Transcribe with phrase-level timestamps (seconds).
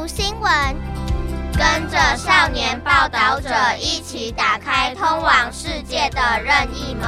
[0.00, 0.50] 读新闻，
[1.52, 7.04] 跟着少年报道者一起打开通往世界的任意门。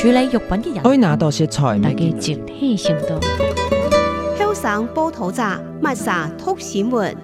[0.00, 1.90] 处理肉品的人，可以拿到些菜吗？
[1.90, 3.20] 大记者提醒道：，
[4.34, 7.14] 全省波头闸卖啥偷新闻？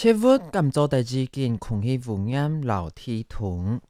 [0.00, 0.86] 切勿咁做！
[0.86, 3.80] 的资件空气污染老梯桶，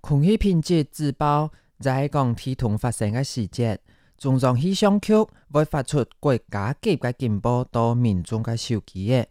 [0.00, 3.76] 空气品质质保在讲梯桶发生个细节，
[4.16, 5.12] 重装气象局
[5.52, 9.26] 会发出国家级个警报到民众个手机的。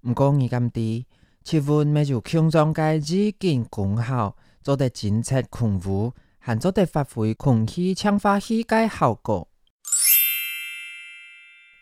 [0.00, 1.06] 不过而敢底
[1.44, 4.34] 切勿咪就强壮个资件功效，
[4.64, 9.46] 做得检测控污，还做得发挥空气净化器个效果，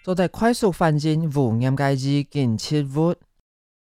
[0.05, 3.15] 做块快速反应污染个资件切勿。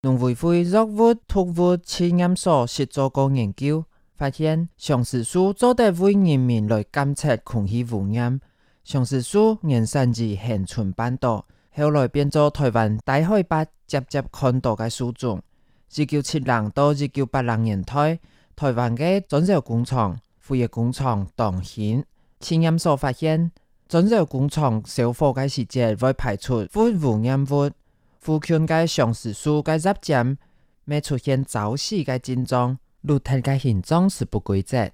[0.04, 3.82] 农会会若活突物切音所协助过研究，
[4.18, 8.38] 发现常时书早啲会人们来监测狂喜污染。
[8.84, 11.42] 常时书原生自现存版岛，
[11.74, 15.40] 后来变做台湾大海北直接看到嘅书种。
[15.88, 18.20] 是叫七零到是叫八零年代，
[18.54, 22.04] 台湾嘅肿瘤广场、副业广场当显
[22.40, 23.50] 切音所发现，
[23.88, 27.70] 肿瘤广场少火嘅时节会排出灰呼音活。
[28.24, 30.38] 富强该上市数该日间，
[30.86, 34.90] 未出现早死界症状，绿体界形状是不规则。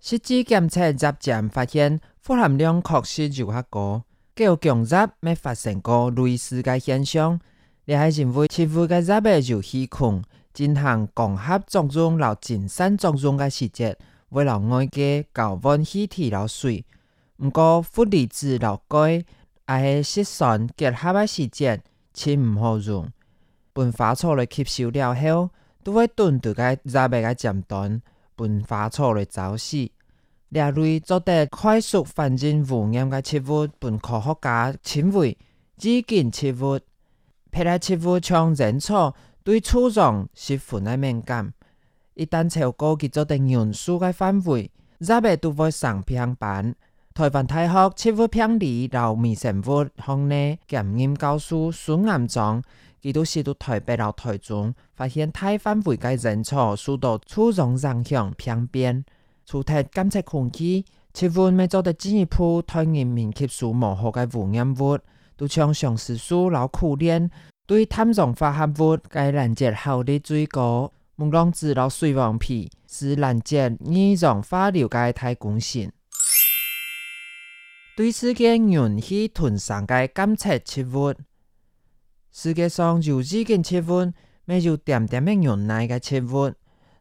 [0.00, 4.02] 实际检测日间发现，富含量确实就较高，
[4.34, 4.88] 继有强日
[5.20, 7.38] 未发生过类似界现象。
[7.84, 10.20] 你还认为切赴界日界就虚空，
[10.52, 13.96] 进行共合作用留进新作用界细节，
[14.30, 16.84] 会让外界高温气体留水。
[17.36, 19.24] 毋过富离子留改，
[19.80, 21.80] 也是失散结合界细节。
[22.14, 23.06] 氢唔好用。
[23.74, 25.50] 苯化错类吸收了后，
[25.82, 28.00] 都会断个它，让它尖端，
[28.36, 29.90] 苯化错类走失，
[30.48, 35.36] 两类做得快速放进无染个植物，苯科学家称为
[35.76, 36.78] “基金植物”。
[37.50, 41.44] 别的植物像人错，对粗壮十分面敏感；
[42.14, 44.70] 一旦超过其做定元素的范围，
[45.04, 46.74] 它物都会生病、板。
[47.16, 52.60] 台湾大学植物病理、留美神父康尼、金烟教授孙岩章，
[53.00, 59.04] 几多是到台北、到台中，发现台湾回归人潮，受到初壤、人像、病变，
[59.46, 64.98] 除提监测空气，几乎未做得到进一步推人民积数模糊嘅污染物，
[65.36, 67.30] 都像像是书老苦练，
[67.64, 70.90] 对碳上化合物、嘅拦截效率最高。
[71.14, 75.92] 木光子老水黄皮，是拦截二氧化碳嘅太关键。
[77.96, 81.14] 对世界允许传送的监测植物，
[82.32, 84.12] 世界上有只件植物，
[84.46, 86.52] 咪就点点的原来的植物，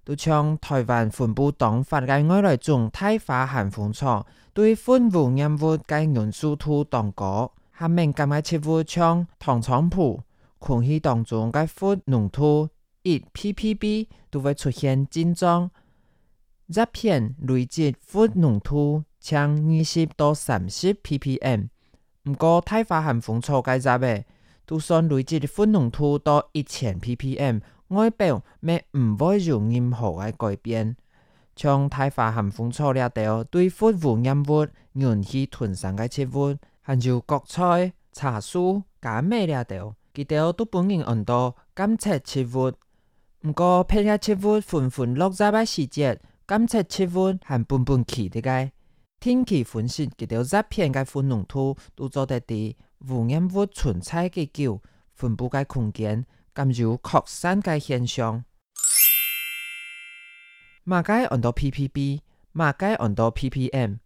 [0.04, 4.24] 都像台湾分布当发的外来种，开发含蜂厂，
[4.54, 10.22] 对分布染物计元素土、糖果，下面讲的植物像糖厂铺，
[10.60, 12.70] 空气当中计富农土，
[13.02, 15.72] 一 ppb 都会出现症状，
[16.68, 19.04] 一片累积富农土。
[19.24, 21.70] 將二十到三十 ppm。
[22.26, 24.24] 毋過太化含風粗介雜誒，
[24.68, 30.98] 就算累積嘅分濃度到一千 ppm，外表咩毋會有任何嘅改變。
[31.56, 42.74] 像太化含風粗了條對腐腐染物、人氣囤生嘅植物，含有國菜、茶樹、假米了條，佢條都本應按到監測植物。
[43.48, 48.72] 毋過偏嘅植物紛紛落雜嘅時節，監測植物含分分期啲個。
[49.24, 52.76] 天气分析提条热片介分农土都做得地
[53.08, 54.82] 污染物存在嘅叫
[55.14, 58.44] 分布介空间，感受扩散介现象。
[60.84, 62.20] 马解按到 ppb，
[62.52, 64.00] 马解按到 ppm。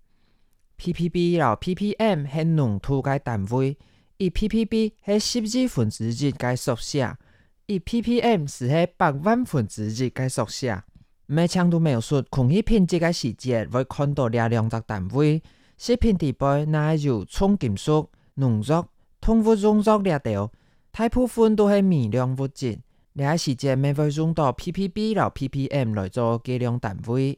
[0.78, 3.75] ppb 后 ppm 系浓度嘅单位，
[4.17, 7.17] 以 ppb 系十亿分子一介缩写，
[7.66, 10.84] 以 ppm 是喺百万分子一介缩写。
[11.29, 15.44] 咩都度描述空气品质的细节会看到两两只单位，
[15.78, 18.88] 食品地表，那系重金属、农缩、
[19.20, 20.50] 动物农药掠到，
[20.94, 22.79] 大部分都是微量物质，
[23.14, 27.38] 呢个细节咪会用到 ppb 然 ppm 来做计量单位。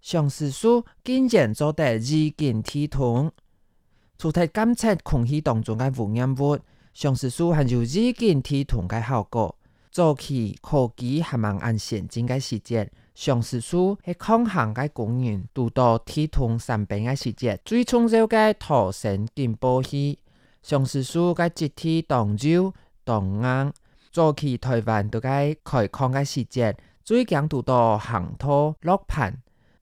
[0.00, 3.30] 上士书竟然做得衣锦体统，
[4.16, 6.58] 除睇监测空气当中的污染物，
[6.94, 9.57] 上士书含有衣锦体统的效果。
[9.90, 20.18] 早期科技还蛮先进个时节，上世书去抗衡个公园，多到铁统三边个时节，最创造个土神敬宝器。
[20.62, 22.72] 上世书个集体动手
[23.04, 23.72] 动眼，
[24.12, 29.32] 早期台湾都该开放个时节，最强多到行土落盘，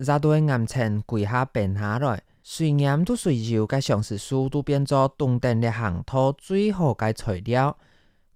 [0.05, 7.77] 再多岩层跪下变下来，随眼都随朝个上世书都变做东定的行土最好个材料。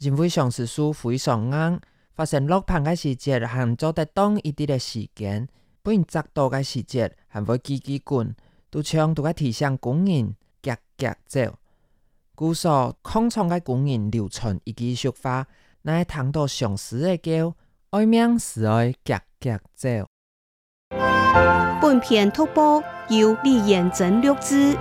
[0.01, 1.81] 人为常识疏非常双
[2.15, 5.47] 发生落盘嘅时节，系做得当一啲嘅事件；
[5.83, 8.35] 不然执多嘅时节，还会叽叽滚，
[8.71, 11.55] 都像都喺提醒工人夹夹走。
[12.35, 15.47] 故说，空仓嘅工人流传一啲俗话，
[15.83, 17.55] 乃系谈到上司嘅叫
[17.91, 19.89] 外面是爱夹夹走。
[21.81, 24.77] 本片突破由李彦真录制。